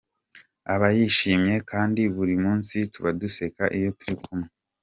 [0.73, 4.49] aba yishimye kandi buri munsi tuba duseka iyo turi kumwe.